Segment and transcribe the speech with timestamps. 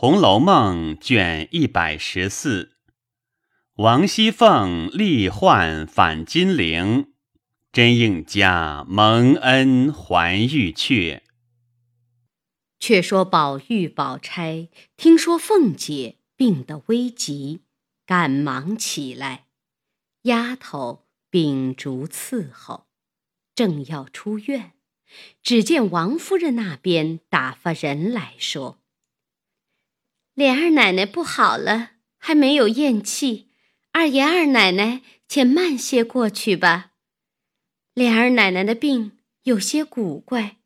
[0.00, 2.72] 红楼梦》卷一百十四，
[3.74, 7.12] 王熙凤历患返金陵，
[7.70, 11.20] 真应家蒙恩还玉阙。
[12.78, 17.64] 却说宝玉、宝钗听说凤姐病得危急，
[18.06, 19.48] 赶忙起来，
[20.22, 22.86] 丫头秉烛伺候，
[23.54, 24.72] 正要出院，
[25.42, 28.79] 只见王夫人那边打发人来说。
[30.40, 33.50] 莲儿奶奶不好了，还没有咽气。
[33.92, 36.92] 二爷二奶奶，且慢些过去吧。
[37.92, 40.56] 莲儿奶奶的病有些古怪，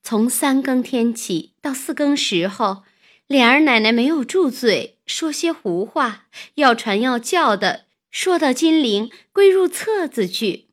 [0.00, 2.84] 从三更天起到四更时候，
[3.26, 10.68] 莲儿奶奶没有住嘴，说些胡话，要传要叫的，说到金陵归入册子去。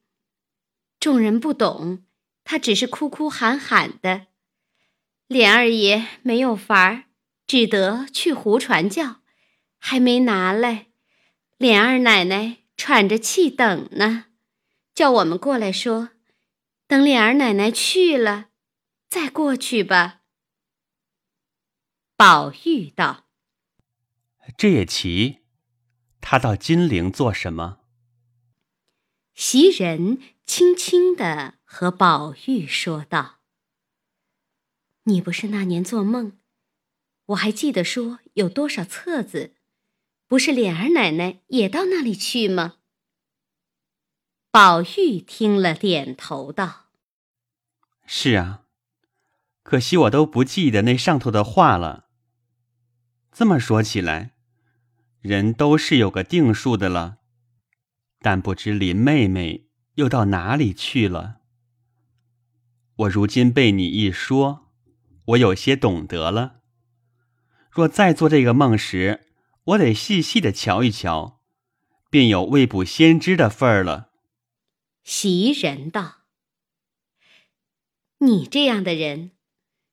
[1.00, 2.04] 众人不懂，
[2.44, 4.28] 她只是哭哭喊喊的。
[5.28, 7.06] 莲二爷没有法儿。
[7.48, 9.22] 只得去胡传教，
[9.78, 10.88] 还没拿来，
[11.58, 14.26] 莲二奶奶喘着气等呢，
[14.94, 16.10] 叫我们过来说，
[16.88, 18.50] 等莲儿奶奶去了，
[19.08, 20.24] 再过去吧。
[22.18, 23.28] 宝玉道
[24.58, 25.40] ：“这也奇，
[26.20, 27.80] 他到金陵做什么？”
[29.34, 33.40] 袭人轻轻的和宝玉说道
[35.06, 36.38] ：“你不是那年做梦？”
[37.28, 39.54] 我还记得说有多少册子，
[40.28, 42.76] 不是莲儿奶奶也到那里去吗？
[44.50, 46.86] 宝玉听了，点头道
[48.08, 48.64] ：“是啊，
[49.62, 52.08] 可惜我都不记得那上头的话了。
[53.34, 54.32] 这么说起来，
[55.20, 57.18] 人都是有个定数的了，
[58.20, 61.42] 但不知林妹妹又到哪里去了。
[62.96, 64.72] 我如今被你一说，
[65.26, 66.54] 我有些懂得了。”
[67.78, 69.28] 若再做这个梦时，
[69.66, 71.44] 我得细细的瞧一瞧，
[72.10, 74.10] 便有未卜先知的份儿了。
[75.04, 76.24] 袭人道
[78.18, 79.34] ：“你这样的人，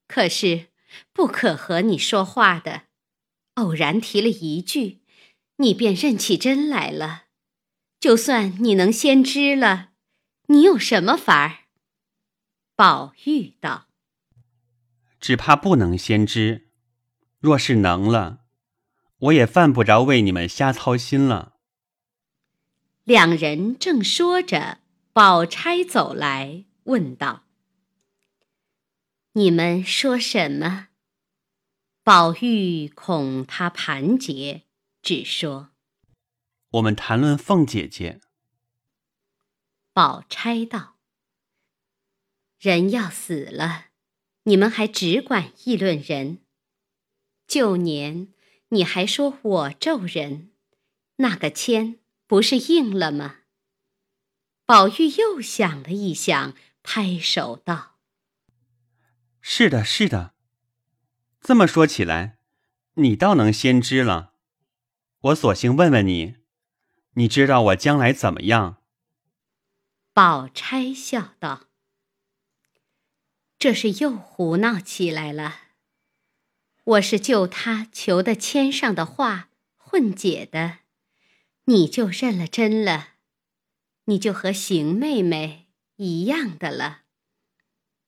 [0.08, 0.68] 可是
[1.12, 2.84] 不可和你说话的。
[3.56, 5.02] 偶然提了一句，
[5.56, 7.24] 你便认起真来了。
[8.00, 9.90] 就算你能先知了，
[10.46, 11.64] 你有什么法儿？”
[12.74, 13.88] 宝玉道
[15.20, 16.62] ：“只怕不能先知。”
[17.44, 18.38] 若是能了，
[19.18, 21.58] 我也犯不着为你们瞎操心了。
[23.02, 24.78] 两人正说着，
[25.12, 27.44] 宝钗走来，问道
[29.32, 30.88] ：“你们说什么？”
[32.02, 34.62] 宝玉恐他盘结，
[35.02, 35.68] 只说
[36.72, 38.22] ：“我们谈论凤姐姐。”
[39.92, 40.94] 宝钗道
[42.58, 43.88] ：“人要死了，
[44.44, 46.38] 你们还只管议论人。”
[47.46, 48.28] 旧年
[48.68, 50.50] 你还说我咒人，
[51.16, 53.40] 那个签不是应了吗？
[54.66, 57.98] 宝玉又想了一想，拍手道
[59.40, 60.34] ：“是的，是的。
[61.40, 62.38] 这么说起来，
[62.94, 64.32] 你倒能先知了。
[65.20, 66.36] 我索性问问你，
[67.12, 68.78] 你知道我将来怎么样？”
[70.14, 71.68] 宝钗笑道
[73.58, 75.60] ：“这是又胡闹起来了。”
[76.84, 80.80] 我是就他求的签上的话混解的，
[81.64, 83.14] 你就认了真了，
[84.04, 87.02] 你就和邢妹妹一样的了。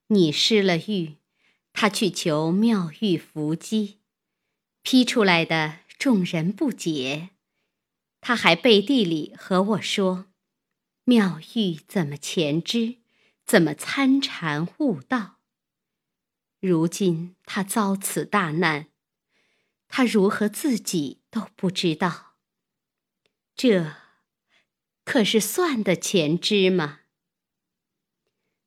[0.09, 1.17] 你失了玉，
[1.73, 3.99] 他去求妙玉伏击，
[4.83, 7.31] 批出来的众人不解，
[8.21, 10.27] 他还背地里和我说，
[11.05, 12.97] 妙玉怎么前知，
[13.47, 15.36] 怎么参禅悟道。
[16.67, 18.89] 如今他遭此大难，
[19.87, 22.35] 他如何自己都不知道。
[23.55, 23.95] 这
[25.05, 27.01] 可是算得前知吗？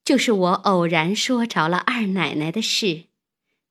[0.06, 3.08] 就是我偶然说着了二奶奶的事，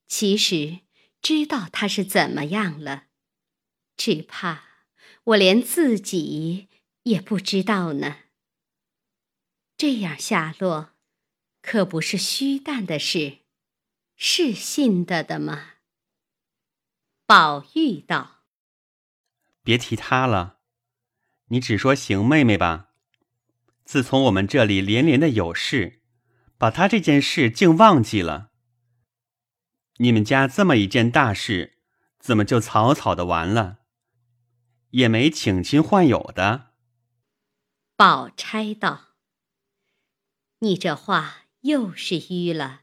[0.06, 0.80] 其实
[1.20, 3.06] 知道她是怎么样了，
[3.96, 4.84] 只怕
[5.24, 6.68] 我连自己
[7.04, 8.18] 也不知道呢。
[9.76, 10.90] 这样下落，
[11.62, 13.38] 可不是虚诞的事。
[14.20, 15.74] 是信的的吗？
[17.24, 18.40] 宝玉道
[19.62, 20.58] ：“别提他了，
[21.50, 22.88] 你只说邢妹妹吧。
[23.84, 26.02] 自从我们这里连连的有事，
[26.58, 28.50] 把他这件事竟忘记了。
[29.98, 31.78] 你们家这么一件大事，
[32.18, 33.78] 怎么就草草的完了？
[34.90, 36.72] 也没请亲唤友的。”
[37.94, 39.10] 宝钗道
[40.58, 42.82] ：“你这话又是迂了。”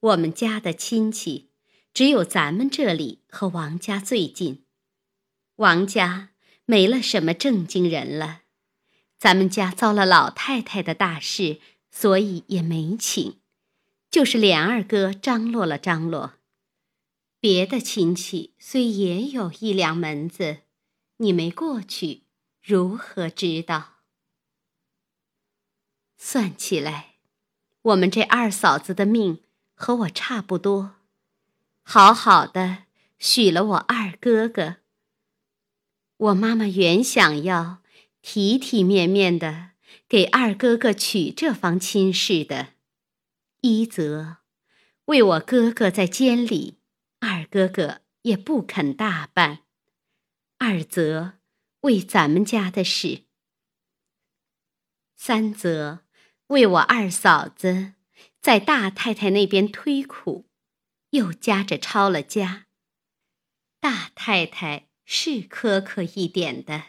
[0.00, 1.50] 我们家的亲戚，
[1.92, 4.64] 只有咱们这里和王家最近。
[5.56, 6.30] 王家
[6.66, 8.42] 没了什么正经人了，
[9.18, 11.60] 咱们家遭了老太太的大事，
[11.90, 13.40] 所以也没请。
[14.08, 16.34] 就是连二哥张罗了张罗，
[17.40, 20.58] 别的亲戚虽也有一两门子，
[21.16, 22.22] 你没过去，
[22.62, 23.96] 如何知道？
[26.16, 27.16] 算起来，
[27.82, 29.42] 我们这二嫂子的命
[29.80, 30.96] 和我差不多，
[31.84, 32.86] 好好的
[33.16, 34.78] 许了我二哥哥。
[36.16, 37.80] 我妈妈原想要
[38.20, 39.70] 体体面面的
[40.08, 42.70] 给二哥哥娶这房亲事的。
[43.60, 44.38] 一则
[45.04, 46.80] 为我哥哥在监里，
[47.20, 49.58] 二哥哥也不肯大办；
[50.58, 51.34] 二则
[51.82, 53.26] 为咱们家的事；
[55.16, 56.00] 三则
[56.48, 57.94] 为我二嫂子
[58.40, 60.48] 在大太太那边推苦，
[61.10, 62.66] 又夹着抄了家。
[63.80, 66.84] 大太太是苛刻一点的，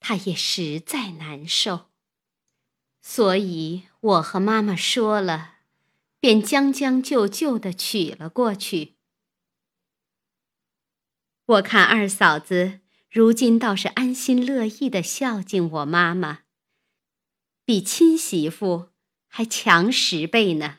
[0.00, 1.90] 她也实在难受，
[3.02, 5.54] 所以我和妈妈说了。
[6.18, 8.96] 便将将就就的娶了过去。
[11.44, 16.40] 我看二嫂子如今倒是安心乐意的孝敬我妈妈，
[17.64, 18.88] 比亲媳妇
[19.36, 20.78] 还强十倍呢。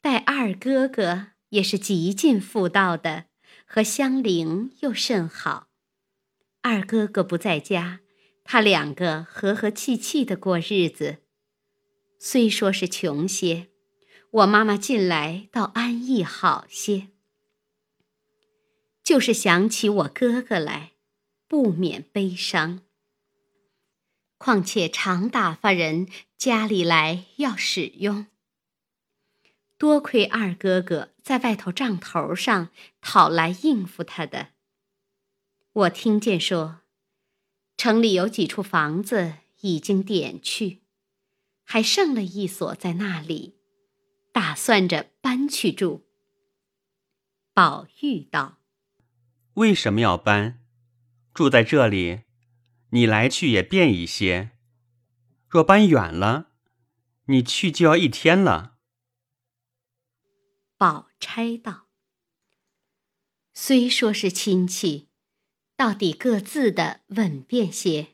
[0.00, 3.24] 待二哥哥也是极尽妇道的，
[3.64, 5.66] 和香菱又甚好。
[6.62, 8.02] 二哥哥不在家，
[8.44, 11.24] 他两个和和气气的过日子，
[12.20, 13.66] 虽说是穷些。
[14.30, 17.08] 我妈妈近来倒安逸好些，
[19.02, 20.92] 就是想起我哥哥来，
[21.48, 22.82] 不免悲伤。
[24.38, 26.06] 况且常打发人
[26.38, 28.26] 家里来要使用，
[29.78, 34.50] 多亏二哥哥在外头账头上讨来应付他的。
[35.72, 36.82] 我听见说，
[37.76, 40.82] 城里有几处房子已经点去，
[41.64, 43.54] 还剩了一所在那里。
[44.32, 46.06] 打算着搬去住。
[47.54, 48.58] 宝玉道
[49.54, 50.62] ：“为什么要搬？
[51.32, 52.24] 住在这里，
[52.90, 54.50] 你来去也便一些。
[55.56, 56.50] 若搬远了，
[57.28, 58.76] 你去就要一天了。”
[60.76, 61.86] 宝钗道
[63.54, 65.08] ：“虽说是亲戚，
[65.74, 68.08] 到底各自的稳便些，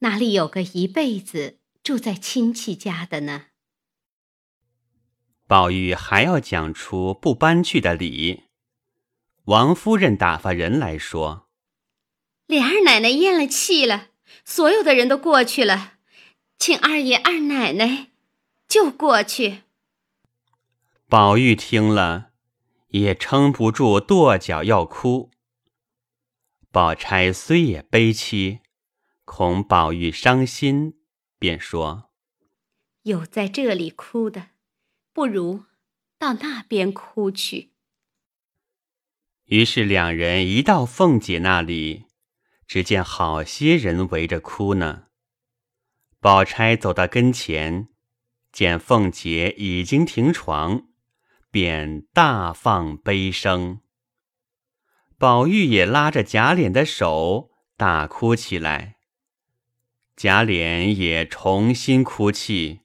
[0.00, 3.46] 哪里有个一辈子住在亲戚家的呢？”
[5.48, 8.44] 宝玉还要讲出不搬去的理，
[9.44, 11.48] 王夫人打发人来说
[12.48, 14.08] ：“琏二奶奶咽了气了，
[14.44, 15.94] 所有的人都过去了，
[16.62, 18.12] 请二爷二奶奶
[18.68, 19.62] 就过去。”
[21.10, 22.30] 宝玉听了，
[22.90, 25.32] 也撑不住，跺脚要哭。
[26.70, 28.60] 宝钗虽也悲戚，
[29.24, 30.94] 恐宝玉伤心，
[31.36, 32.12] 便说
[33.02, 34.50] ：“有在这里哭的。”
[35.12, 35.64] 不如
[36.16, 37.72] 到那边哭去。
[39.46, 42.06] 于是两人一到凤姐那里，
[42.68, 45.08] 只见好些人围着哭呢。
[46.22, 47.88] 宝钗走到跟前，
[48.52, 50.84] 见凤姐已经停床，
[51.50, 53.80] 便大放悲声。
[55.18, 58.98] 宝玉也拉着贾琏的手大哭起来，
[60.14, 62.82] 贾琏也重新哭泣。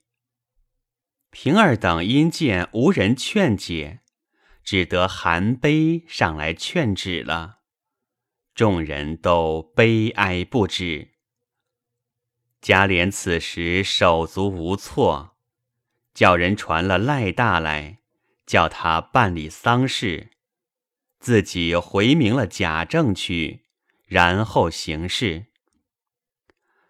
[1.30, 4.00] 平儿等因见无人劝解，
[4.64, 7.60] 只得含悲上来劝止了。
[8.56, 11.17] 众人都悲哀不止。
[12.62, 15.38] 贾琏此时手足无措，
[16.14, 18.00] 叫人传了赖大来，
[18.46, 20.32] 叫他办理丧事，
[21.20, 23.64] 自己回明了贾政去，
[24.06, 25.46] 然后行事。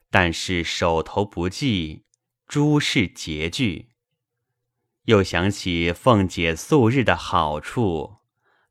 [0.10, 2.06] 但是手头不济，
[2.48, 3.90] 诸事拮据。
[5.04, 8.18] 又想起凤姐素日的好处，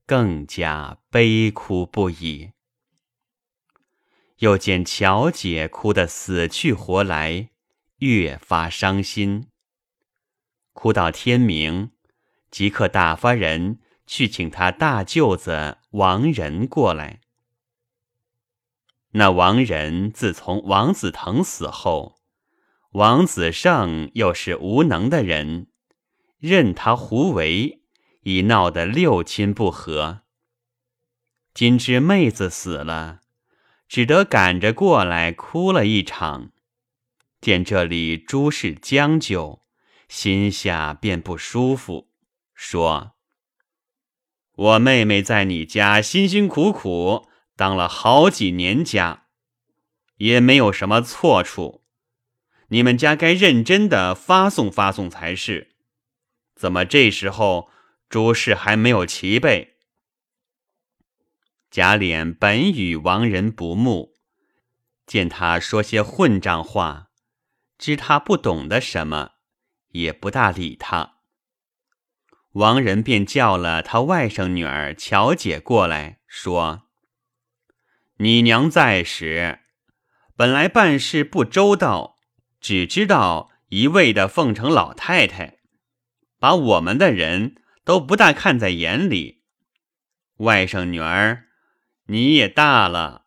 [0.07, 2.53] 更加悲哭不已。
[4.38, 7.50] 又见乔姐哭得死去活来，
[7.99, 9.49] 越发伤心。
[10.73, 11.93] 哭到天明，
[12.50, 17.21] 即刻打发人去请他大舅子王仁过来。
[19.12, 22.19] 那王仁自从王子腾死后，
[22.90, 25.69] 王子胜又是无能的人。
[26.38, 27.81] 任他胡为，
[28.21, 30.21] 已闹得六亲不和。
[31.55, 33.21] 今知妹子死了，
[33.88, 36.52] 只得赶着过来哭了一场。
[37.40, 39.62] 见这里诸事将就，
[40.09, 42.09] 心下便不舒服，
[42.55, 43.12] 说
[44.57, 49.26] ：“我妹妹在你家辛辛苦苦当了好几年家，
[50.16, 51.85] 也没有什么错处。
[52.69, 55.76] 你们家该认真的发送发送才是。
[56.57, 57.71] 怎么这时候
[58.09, 59.75] 诸事还没有齐备？
[61.76, 64.14] 贾琏本与王仁不睦，
[65.06, 67.11] 见他说些混账话，
[67.76, 69.33] 知他不懂得什么，
[69.90, 71.16] 也不大理他。
[72.52, 76.85] 王仁便叫了他外甥女儿乔姐过来，说
[78.16, 79.59] ：“你娘在时，
[80.35, 82.16] 本来办事不周到，
[82.59, 85.59] 只知道一味的奉承老太太，
[86.38, 89.42] 把我们的人都不大看在眼里。
[90.38, 91.46] 外甥女儿，
[92.07, 93.27] 你也大了，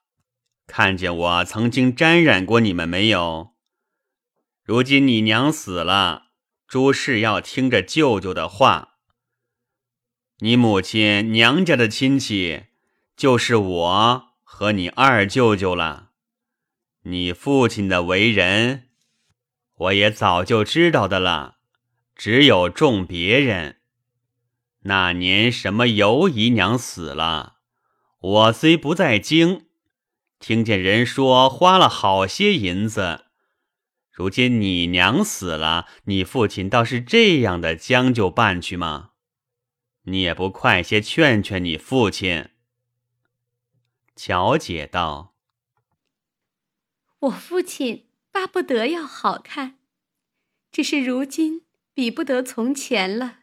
[0.66, 3.56] 看见我曾经沾染过你们没有？
[4.64, 6.28] 如今你娘死了，
[6.68, 8.96] 诸事要听着舅舅的话。”
[10.42, 12.68] 你母亲娘家的亲戚，
[13.18, 16.12] 就是我和你二舅舅了。
[17.04, 18.90] 你父亲的为人，
[19.76, 21.58] 我也早就知道的了。
[22.16, 23.82] 只有重别人。
[24.84, 27.59] 那年什么尤姨娘死了，
[28.22, 29.68] 我虽不在京，
[30.40, 33.26] 听见人说花了好些银子。
[34.12, 39.12] 如今你娘死了，你父亲倒是这样的将就办去吗？
[40.04, 42.50] 你也不快些劝劝你父亲。
[44.18, 45.34] 乔姐道
[47.20, 49.78] ：“我父亲巴不得要好看，
[50.70, 51.62] 只是如今
[51.94, 53.40] 比不得从前了。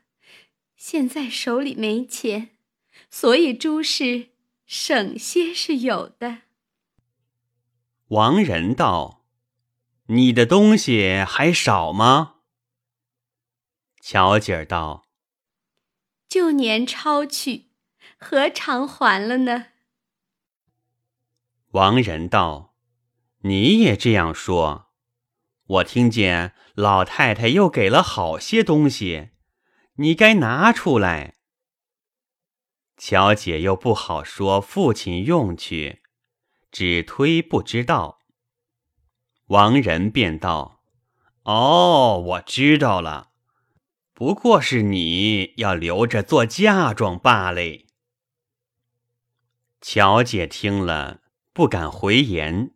[0.77, 2.51] 现在手里没钱，
[3.11, 4.33] 所以诸事
[4.67, 6.43] 省些是有的。”
[8.09, 9.25] 王仁道
[10.09, 12.35] ：“你的东西还少吗？”
[14.01, 15.05] 巧姐儿道。
[16.29, 17.71] 旧年抄去，
[18.19, 19.67] 何尝还了呢？
[21.71, 22.75] 王仁道
[23.43, 24.91] ：“你也这样说，
[25.67, 29.31] 我听见老太太又给了好些东西，
[29.97, 31.36] 你该拿出来。”
[32.97, 36.03] 乔姐又不好说父亲用去，
[36.71, 38.21] 只推不知道。
[39.47, 40.83] 王仁便道
[41.45, 43.31] ：“哦，我知道了。”
[44.19, 47.61] 不过是你要留着做嫁妆罢了。
[49.83, 51.21] 乔姐听了，
[51.53, 52.75] 不敢回言，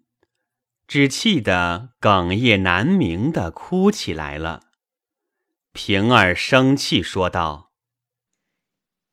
[0.86, 4.66] 只气得哽咽难明的哭起来了。
[5.72, 7.72] 平儿生气说道：“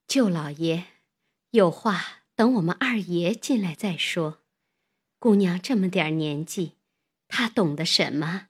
[0.05, 0.83] 舅老爷，
[1.51, 4.39] 有话等我们二爷进来再说。
[5.20, 6.77] 姑娘这么点年纪，
[7.27, 8.48] 她懂得什么？”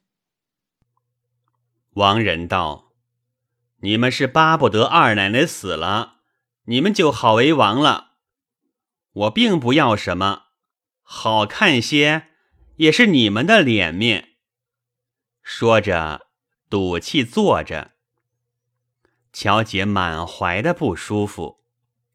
[1.94, 2.86] 王仁道。
[3.80, 6.16] 你们是巴不得二奶奶死了，
[6.64, 8.14] 你们就好为王了。
[9.12, 10.46] 我并不要什么，
[11.02, 12.30] 好看些
[12.78, 14.30] 也是你们的脸面。
[15.42, 16.26] 说着，
[16.68, 17.92] 赌气坐着。
[19.32, 21.57] 乔姐满怀的不舒服，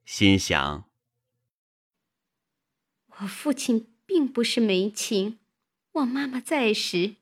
[0.06, 0.90] 心想：
[3.08, 5.40] 我父亲并不是没情，
[5.94, 7.16] 我妈妈在时，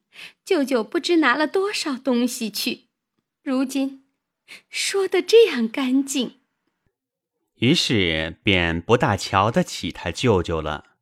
[0.43, 2.87] 舅舅不知拿了多少东西去，
[3.43, 3.99] 如今。
[4.69, 6.41] 说的这样干净，
[7.59, 10.97] 于是便不大瞧得起他舅舅了。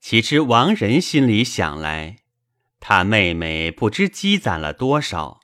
[0.00, 2.20] 岂知王仁心里想来，
[2.80, 5.40] 他妹妹不知积攒了多少，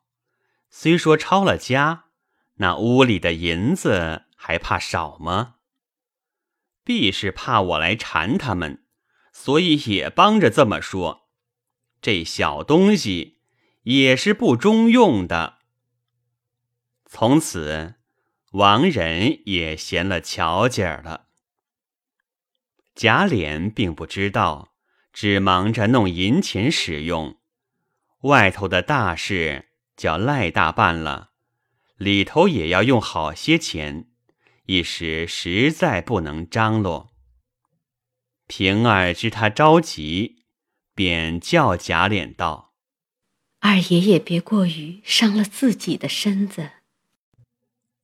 [0.71, 2.07] 虽说抄了家，
[2.55, 5.57] 那屋里的银子还怕少吗？
[6.85, 8.87] 必是怕我来缠他们，
[9.33, 11.29] 所以也帮着这么说。
[12.01, 13.41] 这小东西
[13.83, 15.59] 也是不中用的。
[17.05, 17.97] 从此，
[18.53, 21.27] 王仁也闲了巧劲儿了。
[22.95, 24.75] 贾琏并不知道，
[25.13, 27.39] 只忙着弄银钱使用。
[28.23, 31.33] 外头的大事叫赖大办了，
[31.97, 34.11] 里头也要用好些钱，
[34.71, 37.17] 一时实在不能张罗。
[38.47, 40.45] 平儿知他着急，
[40.95, 42.75] 便叫贾琏道
[43.61, 46.73] ：“二爷也别过于伤了自己的身子。”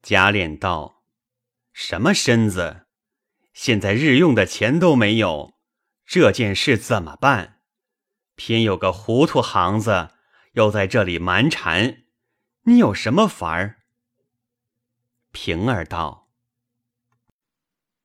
[0.00, 1.04] 贾琏道
[1.74, 2.86] ：“什么身子？
[3.52, 5.58] 现在日用的钱都没有，
[6.06, 7.60] 这件事怎么办？
[8.36, 10.12] 偏有个糊涂行子
[10.52, 12.04] 又在这里蛮缠，
[12.62, 13.82] 你有什么法儿？”
[15.30, 16.22] 平儿道：“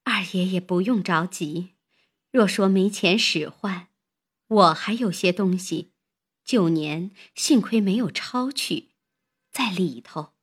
[0.09, 1.75] 二爷也不用着急，
[2.31, 3.89] 若说没钱使唤，
[4.47, 5.93] 我还有些东西，
[6.43, 8.95] 旧年幸亏没有抄去，
[9.51, 10.33] 在里头，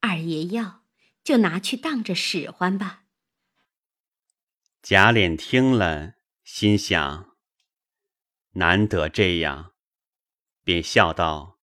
[0.00, 0.80] 二爷要。”
[1.24, 3.04] 就拿去当着使唤吧。
[4.82, 7.36] 贾琏听了，心想：
[8.54, 9.72] 难得这样，
[10.64, 11.60] 便笑道：“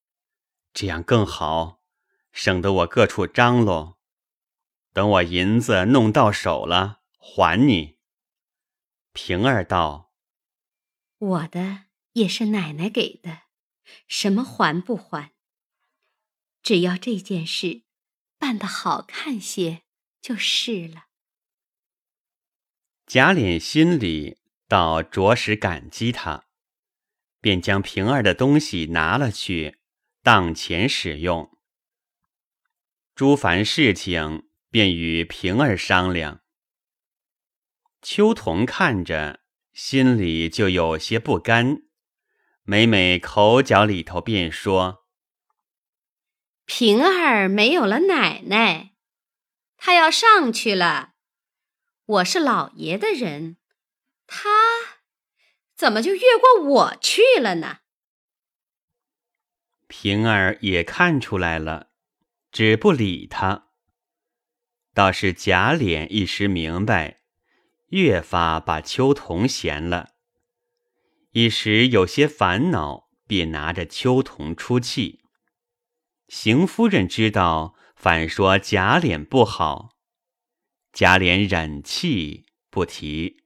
[0.73, 1.81] 这样更好，
[2.31, 3.99] 省得我各处张罗。
[4.93, 7.99] 等我银子弄到手了，还你。”
[9.13, 10.13] 平儿道
[11.19, 13.43] ：“我的也是奶奶给的，
[14.07, 15.33] 什么还不还？
[16.63, 17.83] 只要这件事
[18.37, 19.83] 办得好看些
[20.21, 21.05] 就是了。”
[23.05, 26.45] 贾琏心里倒着实感激他，
[27.41, 29.79] 便将平儿的东西拿了去，
[30.21, 31.57] 当钱使用。
[33.15, 36.41] 诸凡事情便与平儿商量。
[38.01, 39.41] 秋桐看着，
[39.73, 41.83] 心里就有些不甘，
[42.63, 45.05] 每每口角里头便说
[46.65, 48.93] ：“平儿没有了奶奶，
[49.75, 51.13] 她要上去了。”
[52.05, 53.57] 我是老爷的人，
[54.25, 54.49] 她
[55.75, 57.79] 怎么就越过我去了呢？
[59.87, 61.91] 平儿也看出来了，
[62.51, 63.69] 只不理他。
[64.93, 67.21] 倒是贾琏一时明白，
[67.89, 70.11] 越发把秋桐嫌了，
[71.31, 75.21] 一时有些烦恼，便拿着秋桐出气。
[76.27, 79.97] 邢夫人知道，反说贾琏不好。
[80.93, 83.38] 贾琏忍气不提。